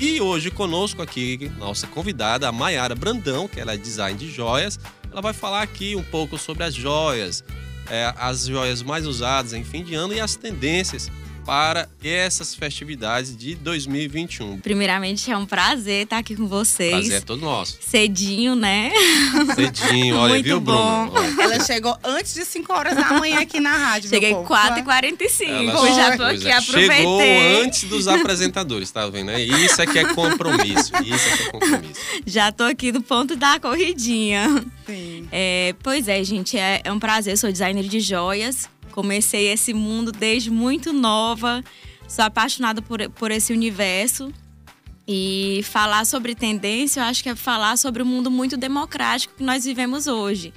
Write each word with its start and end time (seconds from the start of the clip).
E 0.00 0.20
hoje 0.20 0.48
conosco 0.48 1.02
aqui, 1.02 1.50
nossa 1.58 1.88
convidada, 1.88 2.48
a 2.48 2.52
Maiara 2.52 2.94
Brandão, 2.94 3.48
que 3.48 3.58
ela 3.58 3.74
é 3.74 3.76
design 3.76 4.16
de 4.16 4.30
joias. 4.30 4.78
Ela 5.10 5.20
vai 5.20 5.32
falar 5.32 5.60
aqui 5.60 5.96
um 5.96 6.04
pouco 6.04 6.38
sobre 6.38 6.62
as 6.62 6.72
joias, 6.72 7.42
é, 7.90 8.14
as 8.16 8.46
joias 8.46 8.80
mais 8.80 9.06
usadas 9.06 9.52
em 9.52 9.64
fim 9.64 9.82
de 9.82 9.96
ano 9.96 10.14
e 10.14 10.20
as 10.20 10.36
tendências 10.36 11.10
para 11.48 11.88
essas 12.04 12.54
festividades 12.54 13.34
de 13.34 13.54
2021. 13.54 14.58
Primeiramente, 14.58 15.30
é 15.32 15.36
um 15.36 15.46
prazer 15.46 16.02
estar 16.02 16.18
aqui 16.18 16.36
com 16.36 16.46
vocês. 16.46 16.90
Prazer 16.90 17.14
é 17.14 17.20
todo 17.22 17.40
nosso. 17.40 17.78
Cedinho, 17.80 18.54
né? 18.54 18.92
Cedinho, 19.54 20.16
olha, 20.18 20.34
Muito 20.34 20.44
viu, 20.44 20.60
bom. 20.60 21.08
Bruno? 21.08 21.40
Ela 21.40 21.58
chegou 21.64 21.96
antes 22.04 22.34
de 22.34 22.44
5 22.44 22.70
horas 22.70 22.94
da 22.94 23.14
manhã 23.18 23.40
aqui 23.40 23.60
na 23.60 23.74
rádio. 23.74 24.10
Cheguei 24.10 24.28
meu 24.34 24.42
povo. 24.42 24.50
4h45. 24.60 25.48
Ela- 25.48 25.94
Já 25.94 26.10
tô 26.10 26.16
Pois 26.18 26.40
aqui, 26.42 26.48
é, 26.48 26.52
aproveitei. 26.58 26.96
Chegou 26.96 27.62
antes 27.62 27.84
dos 27.84 28.08
apresentadores, 28.08 28.90
tá 28.90 29.08
vendo? 29.08 29.30
É 29.30 29.40
Isso 29.40 29.80
é 29.80 29.86
que 29.86 29.98
é 29.98 30.04
compromisso. 30.12 30.92
Isso 31.02 31.28
é 31.32 31.36
que 31.38 31.42
é 31.44 31.50
compromisso. 31.50 32.00
Já 32.26 32.52
tô 32.52 32.64
aqui 32.64 32.92
no 32.92 33.00
ponto 33.00 33.34
da 33.36 33.58
corridinha. 33.58 34.62
Sim. 34.84 35.26
É, 35.32 35.74
pois 35.82 36.08
é, 36.08 36.22
gente, 36.22 36.58
é, 36.58 36.82
é 36.84 36.92
um 36.92 36.98
prazer. 36.98 37.38
Sou 37.38 37.50
designer 37.50 37.84
de 37.88 38.00
joias. 38.00 38.68
Comecei 38.98 39.46
esse 39.46 39.72
mundo 39.72 40.10
desde 40.10 40.50
muito 40.50 40.92
nova. 40.92 41.62
Sou 42.08 42.24
apaixonada 42.24 42.82
por, 42.82 43.08
por 43.10 43.30
esse 43.30 43.52
universo. 43.52 44.34
E 45.06 45.60
falar 45.62 46.04
sobre 46.04 46.34
tendência, 46.34 46.98
eu 46.98 47.04
acho 47.04 47.22
que 47.22 47.28
é 47.28 47.36
falar 47.36 47.78
sobre 47.78 48.02
o 48.02 48.04
mundo 48.04 48.28
muito 48.28 48.56
democrático 48.56 49.34
que 49.36 49.44
nós 49.44 49.64
vivemos 49.64 50.08
hoje. 50.08 50.52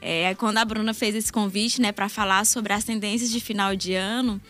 É, 0.00 0.32
quando 0.36 0.58
a 0.58 0.64
Bruna 0.64 0.94
fez 0.94 1.16
esse 1.16 1.32
convite, 1.32 1.80
né, 1.80 1.90
para 1.90 2.08
falar 2.08 2.46
sobre 2.46 2.72
as 2.72 2.84
tendências 2.84 3.32
de 3.32 3.40
final 3.40 3.74
de 3.74 3.94
ano, 3.94 4.40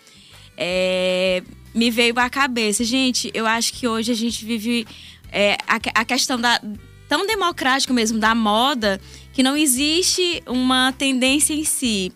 é, 0.55 1.43
me 1.75 1.91
veio 1.91 2.13
à 2.19 2.29
cabeça, 2.29 2.85
gente, 2.85 3.31
eu 3.33 3.47
acho 3.47 3.73
que 3.73 3.89
hoje 3.89 4.13
a 4.13 4.15
gente 4.15 4.45
vive 4.45 4.87
é, 5.31 5.57
a, 5.67 5.77
a 6.03 6.05
questão 6.05 6.39
da 6.39 6.61
tão 7.09 7.27
democrática 7.27 7.95
mesmo 7.95 8.19
da 8.19 8.35
moda 8.35 9.01
que 9.33 9.43
não 9.43 9.57
existe 9.57 10.43
uma 10.47 10.93
tendência 10.93 11.55
em 11.55 11.65
si. 11.65 12.13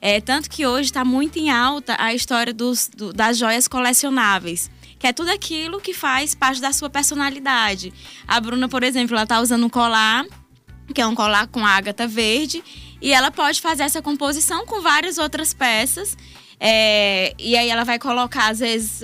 É, 0.00 0.20
tanto 0.20 0.48
que 0.50 0.66
hoje 0.66 0.90
está 0.90 1.04
muito 1.04 1.38
em 1.38 1.50
alta 1.50 1.96
a 1.98 2.12
história 2.14 2.52
dos, 2.52 2.88
do- 2.88 3.12
das 3.12 3.38
joias 3.38 3.66
colecionáveis. 3.68 4.70
Que 4.98 5.06
é 5.08 5.12
tudo 5.12 5.30
aquilo 5.30 5.80
que 5.80 5.92
faz 5.92 6.34
parte 6.34 6.60
da 6.60 6.72
sua 6.72 6.88
personalidade. 6.88 7.92
A 8.26 8.40
Bruna, 8.40 8.68
por 8.68 8.82
exemplo, 8.82 9.14
ela 9.16 9.26
tá 9.26 9.40
usando 9.40 9.66
um 9.66 9.68
colar, 9.68 10.24
que 10.94 11.00
é 11.00 11.06
um 11.06 11.14
colar 11.14 11.46
com 11.48 11.66
ágata 11.66 12.06
verde, 12.06 12.62
e 13.02 13.12
ela 13.12 13.30
pode 13.30 13.60
fazer 13.60 13.82
essa 13.82 14.00
composição 14.00 14.64
com 14.64 14.80
várias 14.80 15.18
outras 15.18 15.52
peças. 15.52 16.16
É, 16.58 17.34
e 17.38 17.54
aí 17.54 17.68
ela 17.68 17.84
vai 17.84 17.98
colocar, 17.98 18.48
às 18.50 18.60
vezes, 18.60 19.02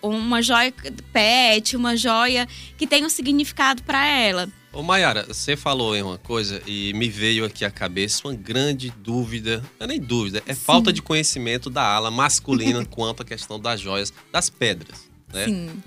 uma 0.00 0.40
joia 0.40 0.72
pet, 1.12 1.76
uma 1.76 1.96
joia 1.96 2.46
que 2.78 2.86
tem 2.86 3.04
um 3.04 3.08
significado 3.08 3.82
para 3.82 4.06
ela. 4.06 4.48
Ô 4.72 4.82
Mayara, 4.82 5.24
você 5.28 5.54
falou 5.54 5.94
em 5.94 6.02
uma 6.02 6.16
coisa 6.16 6.62
e 6.66 6.94
me 6.94 7.08
veio 7.08 7.44
aqui 7.44 7.62
à 7.64 7.70
cabeça 7.70 8.26
uma 8.26 8.34
grande 8.34 8.90
dúvida. 8.90 9.58
Não 9.78 9.84
é 9.84 9.86
nem 9.86 10.00
dúvida, 10.00 10.42
é 10.46 10.54
falta 10.54 10.90
de 10.92 11.02
conhecimento 11.02 11.68
da 11.68 11.82
ala 11.84 12.10
masculina 12.10 12.82
quanto 12.86 13.22
à 13.22 13.24
questão 13.24 13.60
das 13.60 13.80
joias, 13.80 14.12
das 14.32 14.48
pedras. 14.48 15.10
Né? 15.32 15.44
Sim. 15.44 15.82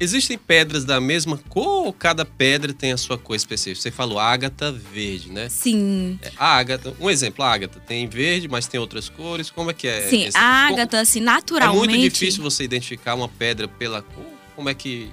Existem 0.00 0.36
pedras 0.36 0.84
da 0.84 1.00
mesma 1.00 1.38
cor 1.48 1.86
ou 1.86 1.92
cada 1.92 2.24
pedra 2.24 2.72
tem 2.74 2.92
a 2.92 2.96
sua 2.98 3.16
cor 3.16 3.34
específica? 3.36 3.80
Você 3.80 3.90
falou 3.90 4.18
ágata 4.18 4.70
verde, 4.70 5.30
né? 5.30 5.48
Sim. 5.48 6.18
É, 6.20 6.32
A 6.36 6.56
ágata, 6.56 6.92
um 7.00 7.08
exemplo, 7.08 7.42
a 7.44 7.50
ágata 7.52 7.80
tem 7.80 8.06
verde, 8.06 8.46
mas 8.48 8.66
tem 8.66 8.78
outras 8.78 9.08
cores. 9.08 9.48
Como 9.48 9.70
é 9.70 9.72
que 9.74 9.86
é? 9.86 10.02
Sim, 10.08 10.24
esse- 10.24 10.36
a 10.36 10.42
ágata, 10.66 11.00
assim, 11.00 11.20
É 11.20 11.22
naturalmente. 11.22 11.88
muito 11.98 12.12
difícil 12.12 12.42
você 12.42 12.62
identificar 12.64 13.14
uma 13.14 13.28
pedra 13.28 13.66
pela 13.68 14.02
cor. 14.02 14.26
Como 14.54 14.68
é 14.68 14.74
que 14.74 15.08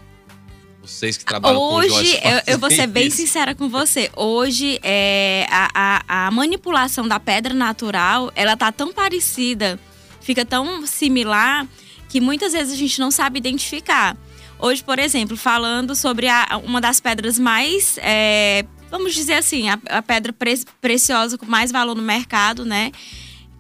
vocês 0.84 1.18
que 1.18 1.24
trabalham 1.26 1.58
com 1.60 1.76
Hoje, 1.76 1.90
joias 1.90 2.14
eu, 2.48 2.54
eu 2.54 2.60
vou 2.60 2.70
ser 2.70 2.88
bem 2.88 3.10
sincera 3.10 3.56
com 3.56 3.70
você. 3.70 4.12
Hoje, 4.16 4.80
é, 4.84 5.48
a, 5.50 5.70
a, 6.10 6.28
a 6.28 6.32
manipulação 6.32 7.08
da 7.08 7.20
pedra 7.20 7.54
natural, 7.54 8.32
ela 8.36 8.56
tá 8.58 8.72
tão 8.72 8.92
parecida, 8.94 9.80
fica 10.22 10.46
tão 10.46 10.86
similar, 10.86 11.66
que 12.10 12.20
muitas 12.20 12.54
vezes 12.54 12.74
a 12.74 12.78
gente 12.78 13.00
não 13.00 13.10
sabe 13.12 13.40
identificar. 13.40 14.16
Hoje, 14.60 14.84
por 14.84 15.00
exemplo, 15.00 15.36
falando 15.38 15.96
sobre 15.96 16.28
a- 16.28 16.62
uma 16.64 16.80
das 16.80 17.00
pedras 17.00 17.40
mais, 17.40 17.98
é, 18.02 18.66
vamos 18.92 19.14
dizer 19.16 19.34
assim, 19.36 19.70
a, 19.70 19.80
a 19.90 20.02
pedra 20.02 20.32
pre- 20.32 20.64
preciosa 20.80 21.38
com 21.38 21.46
mais 21.46 21.72
valor 21.72 21.96
no 21.96 22.02
mercado, 22.04 22.64
né? 22.66 22.92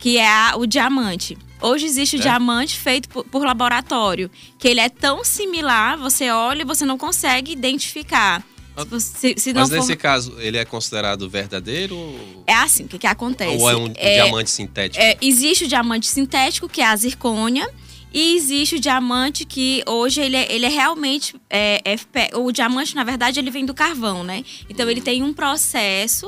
Que 0.03 0.17
é 0.17 0.27
a- 0.27 0.55
o 0.57 0.65
diamante. 0.67 1.37
Hoje 1.61 1.85
existe 1.85 2.17
o 2.17 2.19
É. 2.19 2.21
diamante 2.23 2.77
feito 2.77 3.07
por, 3.07 3.23
por 3.23 3.45
laboratório, 3.45 4.29
que 4.59 4.67
ele 4.67 4.81
é 4.81 4.89
tão 4.89 5.23
similar, 5.23 5.97
você 5.97 6.29
olha 6.29 6.63
e 6.63 6.65
você 6.65 6.83
não 6.85 6.97
consegue 6.97 7.53
identificar. 7.53 8.43
Se, 8.77 8.85
você- 8.89 9.33
se 9.37 9.53
não 9.53 9.61
Mas 9.61 9.69
for- 9.69 9.75
nesse 9.77 9.95
caso, 9.95 10.35
ele 10.39 10.57
é 10.57 10.65
considerado 10.65 11.29
verdadeiro 11.29 11.95
É 12.45 12.53
assim, 12.53 12.83
o 12.83 12.87
que, 12.89 12.97
que 12.99 13.07
acontece? 13.07 13.55
ou 13.57 13.69
é 13.69 13.77
um 13.77 13.87
diamante 13.87 14.51
sintético? 14.51 15.01
é, 15.01 15.15
existe 15.21 15.63
o 15.63 15.67
diamante 15.69 16.07
sintético, 16.07 16.67
que 16.67 16.81
é 16.81 16.85
a 16.87 16.95
zircônia, 16.97 17.65
e 18.13 18.35
existe 18.35 18.75
o 18.75 18.79
diamante 18.81 19.45
que 19.45 19.83
hoje 19.87 20.19
ele 20.21 20.35
é, 20.35 20.51
ele 20.53 20.65
é 20.65 20.69
realmente. 20.69 21.33
é, 21.49 21.81
é 21.85 22.37
o 22.37 22.51
diamante, 22.51 22.93
na 22.93 23.03
verdade, 23.05 23.39
ele 23.39 23.49
vem 23.49 23.65
do 23.65 23.73
carvão, 23.73 24.23
né? 24.23 24.43
Então 24.69 24.89
ele 24.89 25.01
tem 25.01 25.23
um 25.23 25.33
processo 25.33 26.27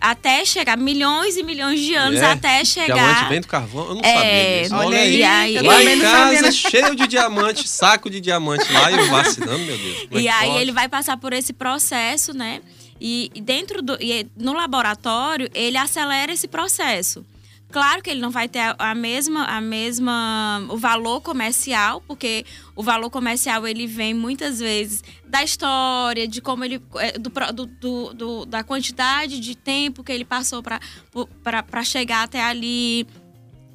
até 0.00 0.44
chegar 0.44 0.76
milhões 0.76 1.36
e 1.36 1.42
milhões 1.42 1.80
de 1.80 1.94
anos 1.94 2.20
É? 2.20 2.26
até 2.32 2.62
Diamante 2.62 2.68
chegar. 2.68 3.28
vem 3.28 3.40
do 3.40 3.46
carvão? 3.46 3.88
Eu 3.88 3.94
não 3.96 4.02
É, 4.04 4.14
sabia 4.14 4.62
disso. 4.62 4.74
olha 4.74 4.86
Olha 4.88 4.98
aí. 5.00 5.22
aí, 5.22 5.58
Lá 5.60 5.82
em 5.82 6.00
casa, 6.00 6.42
não. 6.42 6.52
cheio 6.52 6.94
de 6.96 7.06
diamante, 7.06 7.68
saco 7.68 8.08
de 8.10 8.20
diamante 8.20 8.70
lá 8.72 8.90
e 8.90 8.94
eu 8.98 9.06
vacinando, 9.08 9.58
meu 9.58 9.76
Deus. 9.78 10.06
É 10.12 10.18
E 10.20 10.28
aí 10.28 10.48
pode? 10.48 10.60
ele 10.62 10.72
vai 10.72 10.88
passar 10.88 11.16
por 11.16 11.32
esse 11.32 11.52
processo, 11.52 12.32
né? 12.36 12.60
E 13.00 13.30
e 13.34 13.40
dentro 13.40 13.82
do. 13.82 13.96
E 14.00 14.26
no 14.36 14.52
laboratório, 14.54 15.50
ele 15.54 15.76
acelera 15.76 16.32
esse 16.32 16.48
processo. 16.48 17.24
Claro 17.70 18.00
que 18.02 18.08
ele 18.08 18.20
não 18.20 18.30
vai 18.30 18.48
ter 18.48 18.74
a, 18.78 18.94
mesma, 18.94 19.44
a 19.44 19.60
mesma. 19.60 20.64
o 20.70 20.76
valor 20.78 21.20
comercial, 21.20 22.00
porque 22.06 22.44
o 22.76 22.82
valor 22.82 23.10
comercial 23.10 23.66
ele 23.66 23.86
vem 23.86 24.14
muitas 24.14 24.60
vezes 24.60 25.02
da 25.26 25.42
história, 25.42 26.28
de 26.28 26.40
como 26.40 26.64
ele. 26.64 26.80
é, 26.96 27.18
do- 27.18 27.66
do- 27.66 28.14
do- 28.14 28.46
da 28.46 28.62
quantidade 28.62 29.40
de 29.40 29.56
tempo 29.56 30.04
que 30.04 30.12
ele 30.12 30.24
passou 30.24 30.62
para 30.62 31.82
chegar 31.84 32.22
até 32.22 32.42
ali 32.42 33.06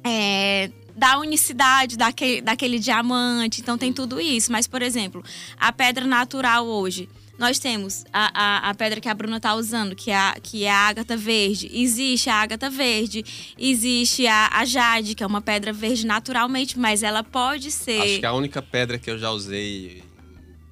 é, 0.02 0.70
da 0.96 1.18
unicidade 1.18 1.96
daquele, 1.96 2.40
daquele 2.40 2.78
diamante. 2.78 3.60
Então 3.60 3.76
tem 3.78 3.92
tudo 3.92 4.20
isso. 4.20 4.50
Mas, 4.50 4.66
por 4.66 4.82
exemplo, 4.82 5.22
a 5.58 5.70
pedra 5.72 6.06
natural 6.06 6.66
hoje. 6.66 7.08
Nós 7.42 7.58
temos 7.58 8.04
a, 8.12 8.30
a, 8.32 8.70
a 8.70 8.74
pedra 8.74 9.00
que 9.00 9.08
a 9.08 9.14
Bruna 9.14 9.40
tá 9.40 9.52
usando, 9.56 9.96
que 9.96 10.12
é 10.12 10.16
a, 10.16 10.36
que 10.40 10.62
é 10.62 10.70
a 10.70 10.76
ágata 10.76 11.16
verde. 11.16 11.68
Existe 11.72 12.30
a 12.30 12.36
ágata 12.36 12.70
verde. 12.70 13.24
Existe 13.58 14.28
a, 14.28 14.48
a 14.52 14.64
jade, 14.64 15.16
que 15.16 15.24
é 15.24 15.26
uma 15.26 15.40
pedra 15.40 15.72
verde 15.72 16.06
naturalmente, 16.06 16.78
mas 16.78 17.02
ela 17.02 17.24
pode 17.24 17.72
ser. 17.72 18.00
Acho 18.00 18.20
que 18.20 18.26
a 18.26 18.32
única 18.32 18.62
pedra 18.62 18.96
que 18.96 19.10
eu 19.10 19.18
já 19.18 19.28
usei 19.32 20.04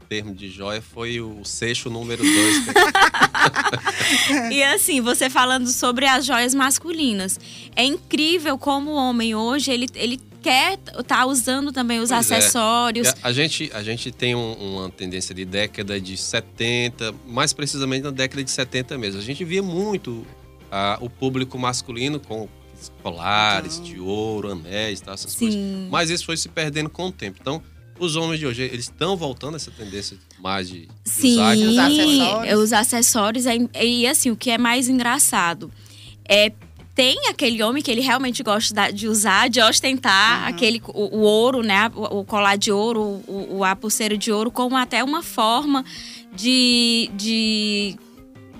termo 0.08 0.32
de 0.32 0.48
joia 0.48 0.80
foi 0.80 1.20
o 1.20 1.44
seixo 1.44 1.90
número 1.90 2.22
2. 2.22 2.56
E 4.50 4.62
assim, 4.64 5.00
você 5.00 5.30
falando 5.30 5.68
sobre 5.68 6.04
as 6.04 6.26
joias 6.26 6.52
masculinas. 6.52 7.38
É 7.76 7.84
incrível 7.84 8.58
como 8.58 8.90
o 8.90 8.94
homem 8.94 9.36
hoje, 9.36 9.70
ele, 9.70 9.86
ele 9.94 10.20
quer 10.42 10.76
tá 11.06 11.24
usando 11.26 11.70
também 11.72 12.00
os 12.00 12.10
Pois 12.10 12.30
é. 12.30 12.36
acessórios. 12.36 13.08
A, 13.08 13.28
a 13.28 13.32
gente, 13.32 13.70
a 13.74 13.82
gente 13.82 14.10
tem 14.10 14.34
um- 14.34 14.52
uma 14.76 14.90
tendência 14.90 15.34
de 15.34 15.44
década 15.44 16.00
de 16.00 16.16
70, 16.16 17.14
mais 17.26 17.52
precisamente 17.52 18.02
na 18.02 18.10
década 18.10 18.42
de 18.42 18.50
70 18.50 18.96
mesmo. 18.98 19.20
A 19.20 19.24
gente 19.24 19.44
via 19.44 19.62
muito 19.62 20.26
ah, 20.72 20.98
o 21.00 21.10
público 21.10 21.58
masculino 21.58 22.18
com 22.20 22.48
colares 23.02 23.74
Então. 23.74 23.84
de 23.84 24.00
ouro, 24.00 24.52
anéis, 24.52 25.00
tá, 25.00 25.12
essas 25.12 25.34
coisas. 25.34 25.54
Sim. 25.54 25.88
Mas 25.90 26.10
isso 26.10 26.24
foi 26.24 26.36
se 26.36 26.48
perdendo 26.48 26.88
com 26.88 27.06
o 27.08 27.12
tempo. 27.12 27.38
Então, 27.40 27.62
os 27.98 28.16
homens 28.16 28.38
de 28.40 28.46
hoje, 28.46 28.62
eles 28.62 28.86
estão 28.86 29.16
voltando 29.16 29.54
a 29.54 29.56
essa 29.56 29.70
tendência 29.70 30.16
mais 30.38 30.68
de, 30.68 30.86
de 30.86 30.88
Sim, 31.04 31.32
usar. 31.34 31.56
de 31.56 31.64
usar 31.66 31.86
acessórios. 31.86 32.58
os 32.60 32.72
acessórios. 32.72 33.46
é- 33.46 33.84
E 33.84 34.06
assim, 34.06 34.30
o 34.30 34.36
que 34.36 34.50
é 34.50 34.56
mais 34.58 34.88
engraçado 34.88 35.70
é 36.26 36.50
tem 37.00 37.16
aquele 37.30 37.62
homem 37.62 37.82
que 37.82 37.90
ele 37.90 38.02
realmente 38.02 38.42
gosta 38.42 38.90
de 38.90 39.08
usar, 39.08 39.48
de 39.48 39.58
ostentar 39.62 40.42
Uhum. 40.42 40.48
aquele 40.48 40.82
o, 40.88 41.16
o 41.16 41.20
ouro, 41.22 41.62
né, 41.62 41.90
o, 41.94 42.18
o 42.20 42.24
colar 42.26 42.56
de 42.58 42.70
ouro, 42.70 43.00
o, 43.26 43.56
o- 43.58 43.64
a 43.64 43.74
pulseira 43.74 44.18
de 44.18 44.30
ouro 44.30 44.50
como 44.50 44.76
até 44.76 45.02
uma 45.02 45.22
forma 45.22 45.82
de, 46.36 47.10
de 47.14 47.96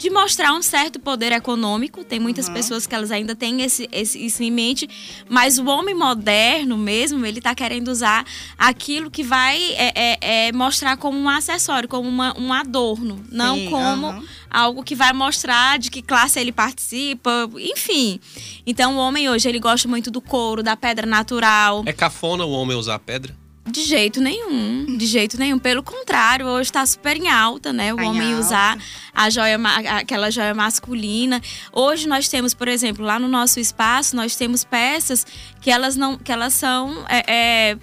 de 0.01 0.09
mostrar 0.09 0.55
um 0.55 0.63
certo 0.63 0.99
poder 0.99 1.31
econômico. 1.31 2.03
Tem 2.03 2.19
muitas 2.19 2.49
Uhum. 2.49 2.55
pessoas 2.55 2.87
que 2.87 2.95
elas 2.95 3.11
ainda 3.11 3.37
têm 3.37 3.61
esse, 3.61 3.87
esse- 3.93 4.19
isso 4.19 4.43
em 4.43 4.51
mente, 4.51 4.89
mas 5.29 5.59
o 5.59 5.67
homem 5.67 5.95
moderno 5.95 6.79
mesmo, 6.79 7.27
ele 7.27 7.39
tá 7.39 7.55
querendo 7.55 7.89
usar 7.89 8.25
aquilo 8.57 9.11
que 9.11 9.23
vai 9.23 9.61
é, 9.75 9.93
é, 9.95 10.47
é, 10.49 10.53
mostrar 10.53 10.97
como 10.97 11.19
um 11.19 11.29
acessório, 11.29 11.87
como 11.87 12.09
uma- 12.09 12.35
um 12.39 12.51
adorno, 12.51 13.23
não 13.31 13.57
Sim, 13.57 13.67
como 13.69 14.07
aham. 14.07 14.25
algo 14.51 14.83
que 14.83 14.95
vai 14.95 15.13
mostrar 15.13 15.79
de 15.79 15.91
que 15.91 16.01
classe 16.01 16.41
ele 16.41 16.51
participa, 16.51 17.31
enfim. 17.59 18.19
Então 18.67 18.97
o 18.97 18.99
homem 18.99 19.29
hoje 19.29 19.49
ele 19.51 19.59
gosta 19.61 19.87
muito 19.87 20.11
do 20.11 20.23
couro, 20.23 20.63
da 20.63 20.77
pedra 20.79 21.07
natural. 21.07 21.83
É 21.85 21.93
cafona 21.93 22.45
o 22.47 22.51
homem 22.53 22.75
usar 22.75 22.99
pedra? 23.01 23.37
De 23.71 23.83
jeito 23.85 24.21
nenhum, 24.21 24.97
de 24.97 25.07
jeito 25.07 25.39
nenhum. 25.39 25.59
Pelo 25.59 25.83
contrário, 25.83 26.47
hoje 26.47 26.71
está 26.71 26.85
super 26.85 27.17
em 27.17 27.29
alta, 27.29 27.73
né? 27.73 27.93
O 27.93 27.97
Tá 27.97 28.05
em 28.05 28.09
homem 28.09 28.29
alta. 28.35 28.41
usar 28.47 28.79
a 29.15 29.31
joia, 29.31 29.59
aquela 29.99 30.31
joia 30.31 30.55
masculina. 30.55 31.41
Hoje 31.73 32.09
nós 32.09 32.29
temos, 32.29 32.53
por 32.55 32.69
exemplo, 32.69 33.05
lá 33.05 33.19
no 33.19 33.29
nosso 33.29 33.61
espaço, 33.61 34.15
nós 34.17 34.35
temos 34.37 34.65
peças 34.65 35.27
que 35.61 35.71
elas 35.71 35.97
não, 35.97 36.19
que 36.19 36.33
elas 36.33 36.53
são, 36.55 37.05
é, 37.09 37.25
é, 37.73 37.79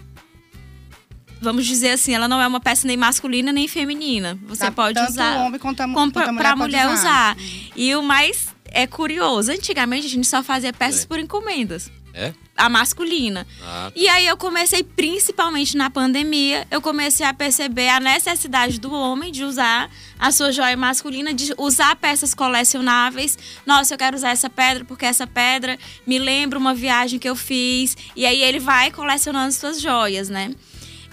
vamos 1.42 1.66
dizer 1.66 1.92
assim, 1.92 2.14
ela 2.14 2.28
não 2.28 2.42
é 2.42 2.48
uma 2.48 2.60
peça 2.60 2.88
nem 2.88 2.98
masculina 2.98 3.52
nem 3.52 3.68
feminina. 3.68 4.38
Você 4.48 4.66
Tá, 4.66 4.72
pode 4.72 4.96
tanto 4.96 5.12
usar 5.12 5.38
o 5.38 5.46
homem 5.46 5.60
quanto 5.60 5.82
a, 5.82 5.84
como 5.86 5.96
quanto 5.96 6.18
a 6.20 6.24
pra, 6.24 6.32
mulher, 6.34 6.44
pra 6.44 6.58
pode 6.58 6.72
mulher 6.72 6.90
usar. 6.94 7.38
E 7.76 7.96
o 7.96 8.02
mais 8.02 8.48
é 8.66 8.86
curioso, 8.88 9.52
antigamente 9.52 10.06
a 10.08 10.10
gente 10.10 10.28
só 10.28 10.44
fazia 10.44 10.74
peças 10.74 11.04
É. 11.04 11.08
por 11.08 11.20
encomendas. 11.20 11.92
É? 12.14 12.34
A 12.58 12.70
masculina. 12.70 13.46
Ah, 13.64 13.92
E 13.96 14.08
aí 14.10 14.26
eu 14.26 14.36
comecei, 14.36 14.82
principalmente 14.84 15.78
na 15.78 15.92
pandemia, 15.92 16.66
eu 16.72 16.82
comecei 16.82 17.24
a 17.24 17.32
perceber 17.34 17.88
a 17.90 18.00
necessidade 18.00 18.80
do 18.80 18.92
homem 18.92 19.32
de 19.32 19.44
usar 19.44 19.90
a 20.18 20.32
sua 20.32 20.52
joia 20.52 20.76
masculina, 20.76 21.32
de 21.36 21.54
usar 21.58 21.96
peças 21.98 22.34
colecionáveis. 22.34 23.38
Nossa, 23.64 23.94
eu 23.94 23.98
quero 24.00 24.18
usar 24.18 24.32
essa 24.32 24.50
pedra 24.50 24.84
porque 24.86 25.06
essa 25.06 25.28
pedra 25.28 25.78
me 26.06 26.18
lembra 26.18 26.58
uma 26.58 26.74
viagem 26.74 27.20
que 27.20 27.30
eu 27.30 27.36
fiz. 27.36 27.96
E 28.16 28.26
aí 28.26 28.42
ele 28.42 28.60
vai 28.60 28.90
colecionando 28.90 29.54
suas 29.54 29.80
joias, 29.80 30.28
né? 30.28 30.52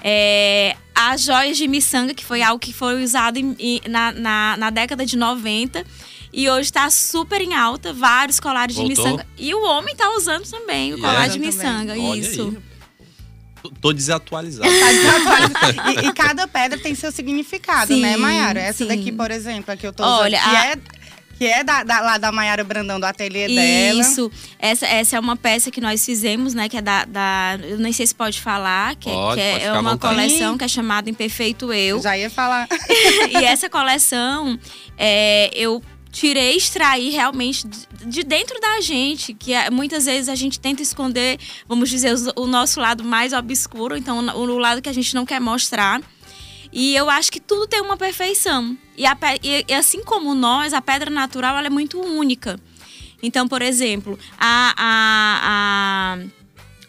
É, 0.02 0.76
as 0.94 1.22
joias 1.22 1.56
de 1.56 1.66
miçanga, 1.66 2.12
que 2.14 2.24
foi 2.24 2.42
algo 2.42 2.58
que 2.58 2.72
foi 2.72 3.02
usado 3.02 3.38
em- 3.38 3.80
na, 3.88 4.12
na, 4.12 4.56
na 4.58 4.70
década 4.70 5.04
de 5.06 5.16
90. 5.16 5.84
E 6.36 6.50
hoje 6.50 6.62
está 6.62 6.90
super 6.90 7.40
em 7.40 7.54
alta, 7.54 7.92
vários 7.92 8.40
colares 8.40 8.74
Voltou? 8.74 8.94
de 8.94 9.00
miçanga. 9.02 9.26
E 9.38 9.54
o 9.54 9.62
homem 9.64 9.94
tá 9.94 10.10
usando 10.16 10.44
também 10.50 10.92
o 10.92 10.98
colar 10.98 11.26
é? 11.26 11.28
de 11.28 11.38
miçanga, 11.38 11.92
olha 11.92 12.18
isso. 12.18 12.54
aí. 13.62 13.70
Tô- 13.80 13.92
desatualizado. 13.92 14.68
Tá 14.68 14.92
desatualizado. 14.92 16.02
e, 16.04 16.08
e 16.08 16.12
cada 16.12 16.46
pedra 16.48 16.78
tem 16.78 16.94
seu 16.94 17.10
significado, 17.12 17.94
Sim, 17.94 18.02
né, 18.02 18.16
Mayara? 18.16 18.60
Essa 18.60 18.78
sim. 18.84 18.86
daqui, 18.88 19.10
por 19.12 19.30
exemplo, 19.30 19.72
a 19.72 19.76
que 19.76 19.86
eu 19.86 19.92
tô 19.92 20.02
Olha, 20.02 20.38
usando, 20.38 20.50
que 20.50 20.56
a- 20.56 20.66
é, 20.66 20.76
que 21.38 21.46
é 21.46 21.64
da, 21.64 21.82
da- 21.82 22.00
lá 22.00 22.18
da 22.18 22.30
Mayara 22.30 22.62
Brandão, 22.62 23.00
do 23.00 23.06
ateliê 23.06 23.46
dela. 23.48 24.00
Isso. 24.00 24.30
Essa, 24.58 24.86
essa 24.86 25.16
é 25.16 25.20
uma 25.20 25.36
peça 25.36 25.70
que 25.70 25.80
nós 25.80 26.04
fizemos, 26.04 26.52
né? 26.52 26.68
Que 26.68 26.76
é 26.76 26.82
da. 26.82 27.04
da- 27.06 27.58
eu 27.62 27.78
nem 27.78 27.92
sei 27.92 28.06
se 28.06 28.14
pode 28.14 28.40
falar, 28.40 28.96
que, 28.96 29.08
é- 29.08 29.12
Pode, 29.12 29.34
que 29.36 29.40
é, 29.40 29.52
pode 29.52 29.64
é 29.64 29.72
uma 29.72 29.96
coleção 29.98 30.58
que 30.58 30.64
é 30.64 30.68
chamada 30.68 31.08
Imperfeito 31.08 31.72
Eu. 31.72 32.02
Já 32.02 32.18
ia 32.18 32.28
falar. 32.28 32.68
e 33.30 33.36
essa 33.44 33.70
coleção, 33.70 34.58
é, 34.98 35.50
eu 35.54 35.82
tirei, 36.14 36.56
extraí 36.56 37.10
realmente 37.10 37.66
de- 37.66 38.06
de 38.06 38.22
dentro 38.22 38.58
da 38.60 38.80
gente, 38.80 39.34
que 39.34 39.52
é- 39.52 39.68
muitas 39.68 40.04
vezes 40.06 40.28
a 40.28 40.34
gente 40.36 40.60
tenta 40.60 40.80
esconder, 40.80 41.38
vamos 41.68 41.90
dizer, 41.90 42.14
o 42.36 42.46
nosso 42.46 42.80
lado 42.80 43.02
mais 43.02 43.32
obscuro, 43.32 43.96
então 43.96 44.20
o, 44.20 44.56
lado 44.58 44.80
que 44.80 44.88
a 44.88 44.92
gente 44.92 45.12
não 45.12 45.26
quer 45.26 45.40
mostrar. 45.40 46.00
E 46.72 46.94
eu 46.94 47.10
acho 47.10 47.30
que 47.32 47.40
tudo 47.40 47.66
tem 47.66 47.80
uma 47.80 47.96
perfeição. 47.96 48.78
E, 48.96 49.04
a 49.04 49.16
e 49.42 49.74
assim 49.74 50.04
como 50.04 50.34
nós, 50.34 50.72
a 50.72 50.80
pedra 50.80 51.10
natural 51.10 51.58
ela 51.58 51.66
é 51.66 51.70
muito 51.70 52.00
única. 52.00 52.58
Então, 53.22 53.48
por 53.48 53.62
exemplo, 53.62 54.18
a, 54.38 54.74
a, 54.76 56.18
a, 56.18 56.43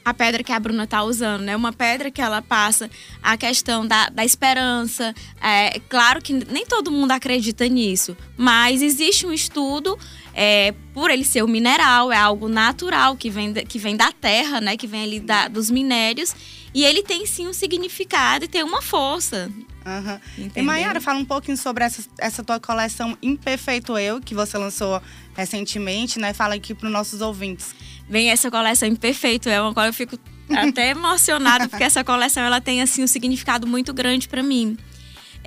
a 0.05 0.13
pedra 0.13 0.43
que 0.43 0.51
a 0.53 0.59
Bruna 0.59 0.85
tá 0.85 1.03
usando, 1.03 1.41
né? 1.41 1.55
Uma 1.55 1.73
pedra 1.73 2.11
que 2.11 2.21
ela 2.21 2.39
passa 2.39 2.89
a 3.23 3.35
questão 3.35 3.87
da, 3.87 4.07
da 4.09 4.23
esperança. 4.23 5.15
É 5.41 5.79
claro 5.89 6.21
que 6.21 6.31
nem 6.31 6.63
todo 6.63 6.91
mundo 6.91 7.11
acredita 7.11 7.67
nisso, 7.67 8.15
mas 8.37 8.83
existe 8.83 9.25
um 9.25 9.33
estudo. 9.33 9.97
é, 10.37 10.73
por 10.93 11.09
ele 11.09 11.23
ser 11.23 11.45
um 11.45 11.47
mineral, 11.47 12.11
é 12.11 12.17
algo 12.17 12.49
natural 12.49 13.15
que 13.15 13.29
vem, 13.29 13.53
da- 13.53 13.63
que 13.63 13.79
vem 13.79 13.95
da 13.95 14.11
terra, 14.11 14.59
né? 14.59 14.75
Que 14.75 14.85
vem 14.85 15.01
ali 15.03 15.17
da- 15.21 15.47
dos 15.47 15.71
minérios. 15.71 16.35
E 16.73 16.83
ele 16.83 17.01
tem 17.03 17.25
sim 17.25 17.47
um 17.47 17.53
significado 17.53 18.43
e 18.43 18.47
tem 18.49 18.61
uma 18.61 18.81
força. 18.81 19.49
Aham. 19.85 20.19
E? 20.53 20.61
Mayara, 20.61 20.99
fala 20.99 21.19
um 21.19 21.23
pouquinho 21.23 21.55
sobre 21.55 21.85
essa, 21.85 22.03
essa 22.19 22.43
tua 22.43 22.59
coleção 22.59 23.17
Imperfeito 23.21 23.97
Eu, 23.97 24.19
que 24.19 24.35
você 24.35 24.57
lançou 24.57 25.01
recentemente, 25.37 26.19
né? 26.19 26.33
Fala 26.33 26.55
aqui 26.55 26.73
para 26.73 26.87
os 26.87 26.91
nossos 26.91 27.21
ouvintes. 27.21 27.73
Vem 28.09 28.29
essa 28.29 28.49
coleção 28.51 28.87
imperfeito. 28.87 29.49
É 29.49 29.61
uma 29.61 29.73
qual 29.73 29.85
eu 29.85 29.93
fico 29.93 30.17
até 30.49 30.89
emocionada 30.91 31.67
porque 31.67 31.83
essa 31.83 32.03
coleção 32.03 32.43
ela 32.43 32.61
tem 32.61 32.81
assim 32.81 33.03
um 33.03 33.07
significado 33.07 33.67
muito 33.67 33.93
grande 33.93 34.27
para 34.27 34.43
mim. 34.43 34.77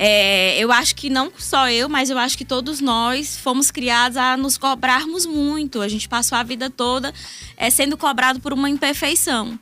É, 0.00 0.56
eu 0.58 0.70
acho 0.70 0.94
que 0.94 1.10
não 1.10 1.32
só 1.36 1.68
eu, 1.68 1.88
mas 1.88 2.08
eu 2.08 2.16
acho 2.16 2.38
que 2.38 2.44
todos 2.44 2.80
nós 2.80 3.36
fomos 3.36 3.68
criados 3.72 4.16
a 4.16 4.36
nos 4.36 4.56
cobrarmos 4.56 5.26
muito. 5.26 5.80
A 5.82 5.88
gente 5.88 6.08
passou 6.08 6.38
a 6.38 6.42
vida 6.44 6.70
toda 6.70 7.12
é, 7.56 7.68
sendo 7.68 7.96
cobrado 7.96 8.38
por 8.38 8.52
uma 8.52 8.70
imperfeição. 8.70 9.58